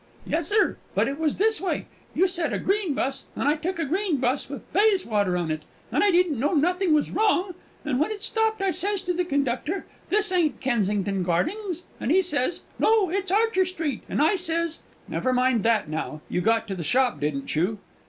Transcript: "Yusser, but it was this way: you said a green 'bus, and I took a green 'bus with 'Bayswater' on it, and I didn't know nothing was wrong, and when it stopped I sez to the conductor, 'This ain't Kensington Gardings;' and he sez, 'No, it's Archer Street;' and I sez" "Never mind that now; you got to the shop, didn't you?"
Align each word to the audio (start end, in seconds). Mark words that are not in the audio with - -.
"Yusser, 0.25 0.79
but 0.95 1.07
it 1.07 1.19
was 1.19 1.37
this 1.37 1.61
way: 1.61 1.85
you 2.15 2.27
said 2.27 2.51
a 2.53 2.57
green 2.57 2.95
'bus, 2.95 3.25
and 3.35 3.47
I 3.47 3.53
took 3.53 3.77
a 3.77 3.85
green 3.85 4.17
'bus 4.17 4.49
with 4.49 4.63
'Bayswater' 4.73 5.37
on 5.37 5.51
it, 5.51 5.61
and 5.91 6.03
I 6.03 6.09
didn't 6.09 6.39
know 6.39 6.55
nothing 6.55 6.91
was 6.91 7.11
wrong, 7.11 7.53
and 7.85 7.99
when 7.99 8.09
it 8.09 8.23
stopped 8.23 8.63
I 8.63 8.71
sez 8.71 9.03
to 9.03 9.13
the 9.13 9.23
conductor, 9.23 9.85
'This 10.09 10.31
ain't 10.31 10.59
Kensington 10.59 11.21
Gardings;' 11.23 11.83
and 11.99 12.09
he 12.09 12.23
sez, 12.23 12.63
'No, 12.79 13.11
it's 13.11 13.29
Archer 13.29 13.63
Street;' 13.63 14.01
and 14.09 14.23
I 14.23 14.37
sez" 14.37 14.79
"Never 15.07 15.33
mind 15.33 15.61
that 15.61 15.87
now; 15.87 16.21
you 16.29 16.41
got 16.41 16.67
to 16.69 16.73
the 16.75 16.83
shop, 16.83 17.19
didn't 17.19 17.55
you?" 17.55 17.77